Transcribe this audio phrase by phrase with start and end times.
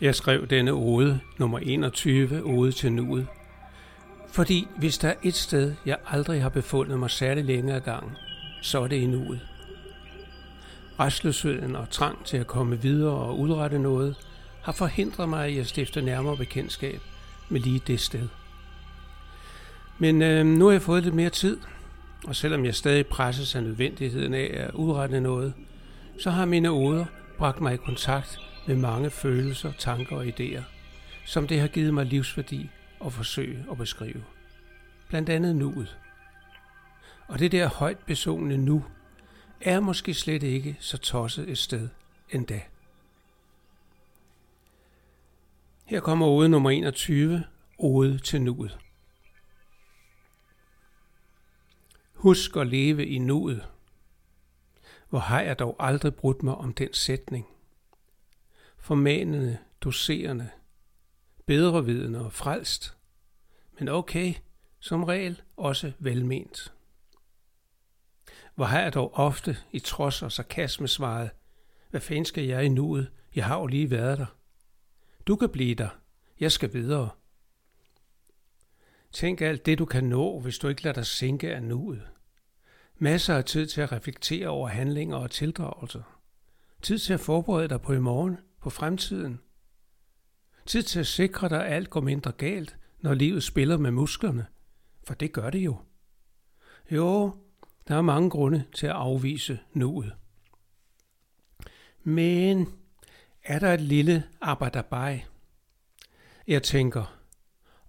[0.00, 3.26] Jeg skrev denne ode, nummer 21, ode til nuet.
[4.28, 8.12] Fordi hvis der er et sted, jeg aldrig har befundet mig særlig længe ad gangen,
[8.62, 9.40] så er det i nuet.
[11.00, 14.16] Restløsheden og trang til at komme videre og udrette noget,
[14.62, 17.00] har forhindret mig i at stifte nærmere bekendtskab
[17.48, 18.28] med lige det sted.
[19.98, 21.58] Men øh, nu har jeg fået lidt mere tid,
[22.26, 25.52] og selvom jeg stadig presses af nødvendigheden af at udrette noget,
[26.20, 27.04] så har mine oder
[27.38, 30.62] bragt mig i kontakt med mange følelser, tanker og idéer,
[31.24, 32.70] som det har givet mig livsværdi
[33.04, 34.24] at forsøge at beskrive.
[35.08, 35.98] Blandt andet nuet.
[37.28, 38.84] Og det der højt besungne nu,
[39.60, 41.88] er måske slet ikke så tosset et sted
[42.30, 42.62] endda.
[45.84, 47.44] Her kommer ode nummer 21,
[47.78, 48.78] ode til nuet.
[52.14, 53.66] Husk at leve i nuet.
[55.08, 57.46] Hvor har jeg dog aldrig brudt mig om den sætning.
[58.86, 60.50] Formanende, doserende,
[61.46, 62.96] bedrevidende og frelst.
[63.78, 64.34] Men okay,
[64.80, 66.74] som regel også velment.
[68.54, 71.30] Hvor har jeg dog ofte i trods og sarkasme svaret,
[71.90, 73.10] hvad fanden skal jeg i nuet?
[73.34, 74.26] Jeg har jo lige været der.
[75.26, 75.88] Du kan blive der.
[76.40, 77.10] Jeg skal videre.
[79.12, 82.02] Tænk alt det, du kan nå, hvis du ikke lader dig sænke af nuet.
[82.98, 86.02] Masser af tid til at reflektere over handlinger og tildragelser.
[86.82, 89.40] Tid til at forberede dig på i morgen, på fremtiden.
[90.66, 94.46] Tid til at sikre dig, at alt går mindre galt, når livet spiller med musklerne.
[95.04, 95.76] For det gør det jo.
[96.90, 97.36] Jo,
[97.88, 100.14] der er mange grunde til at afvise nuet.
[102.02, 102.68] Men
[103.42, 105.24] er der et lille arbejderbej?
[106.46, 107.18] Jeg tænker,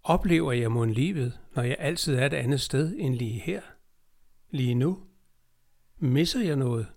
[0.03, 3.61] oplever jeg mon livet, når jeg altid er et andet sted end lige her?
[4.49, 5.03] Lige nu?
[5.97, 6.87] Misser jeg noget?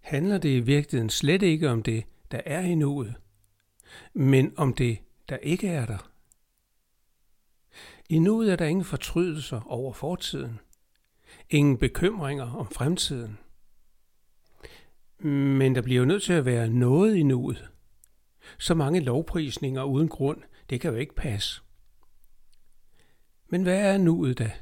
[0.00, 3.14] Handler det i virkeligheden slet ikke om det, der er i nuet,
[4.12, 6.10] men om det, der ikke er der?
[8.08, 10.60] I nuet er der ingen fortrydelser over fortiden.
[11.50, 13.38] Ingen bekymringer om fremtiden.
[15.18, 17.68] Men der bliver jo nødt til at være noget i nuet.
[18.58, 21.62] Så mange lovprisninger uden grund, det kan jo ikke passe.
[23.48, 24.52] Men hvad er nuet da?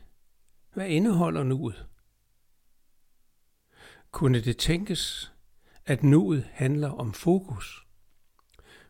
[0.74, 1.86] Hvad indeholder nuet?
[4.18, 5.32] Kunne det tænkes,
[5.86, 7.86] at nuet handler om fokus?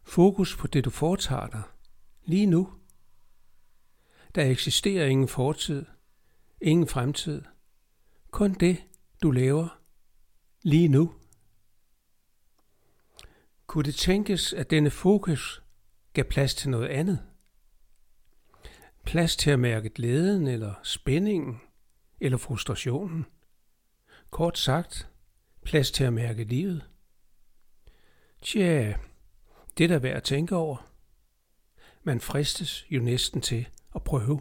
[0.02, 1.62] Fokus på det, du foretager dig
[2.24, 2.72] lige nu.
[4.34, 5.84] Der eksisterer ingen fortid,
[6.60, 7.42] ingen fremtid.
[8.30, 8.84] Kun det,
[9.22, 9.80] du laver
[10.62, 11.14] lige nu.
[13.66, 15.62] Kunne det tænkes, at denne fokus
[16.12, 17.22] gav plads til noget andet?
[19.04, 21.60] Plads til at mærke glæden eller spændingen
[22.20, 23.26] eller frustrationen?
[24.30, 25.08] Kort sagt,
[25.68, 26.84] plads til at mærke livet?
[28.42, 28.94] Tja,
[29.78, 30.90] det er da værd at tænke over.
[32.02, 34.40] Man fristes jo næsten til at prøve